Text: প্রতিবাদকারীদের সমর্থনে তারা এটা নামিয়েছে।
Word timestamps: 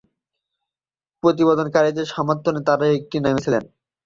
প্রতিবাদকারীদের 1.23 2.05
সমর্থনে 2.13 2.61
তারা 2.67 2.85
এটা 2.95 3.17
নামিয়েছে। 3.19 3.49